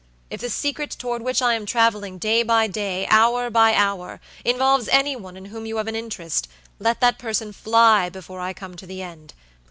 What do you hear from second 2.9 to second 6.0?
hour by hour, involves any one in whom you have an